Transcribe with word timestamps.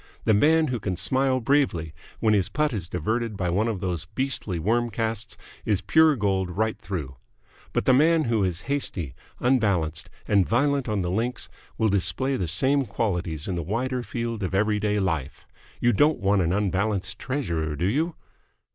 The 0.25 0.33
man 0.33 0.69
who 0.69 0.79
can 0.79 0.97
smile 0.97 1.39
bravely 1.39 1.93
when 2.21 2.33
his 2.33 2.49
putt 2.49 2.73
is 2.73 2.87
diverted 2.87 3.37
by 3.37 3.51
one 3.51 3.67
of 3.67 3.81
those 3.81 4.05
beastly 4.05 4.57
wormcasts 4.57 5.37
is 5.63 5.81
pure 5.81 6.15
gold 6.15 6.49
right 6.49 6.75
through. 6.79 7.17
But 7.71 7.85
the 7.85 7.93
man 7.93 8.23
who 8.23 8.43
is 8.43 8.61
hasty, 8.61 9.13
unbalanced, 9.39 10.09
and 10.27 10.49
violent 10.49 10.89
on 10.89 11.03
the 11.03 11.11
links 11.11 11.49
will 11.77 11.87
display 11.87 12.35
the 12.35 12.47
same 12.47 12.87
qualities 12.87 13.47
in 13.47 13.53
the 13.53 13.61
wider 13.61 14.01
field 14.01 14.41
of 14.41 14.55
everyday 14.55 14.97
life. 14.97 15.45
You 15.79 15.93
don't 15.93 16.17
want 16.17 16.41
an 16.41 16.51
unbalanced 16.51 17.19
treasurer 17.19 17.75
do 17.75 17.85
you?" 17.85 18.15